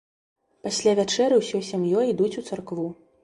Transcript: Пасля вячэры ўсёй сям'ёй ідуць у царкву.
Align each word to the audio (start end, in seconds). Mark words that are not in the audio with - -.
Пасля 0.67 0.95
вячэры 0.99 1.37
ўсёй 1.41 1.63
сям'ёй 1.69 2.05
ідуць 2.15 2.35
у 2.43 2.47
царкву. 2.49 2.89